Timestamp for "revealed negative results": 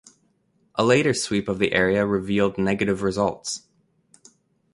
2.07-3.67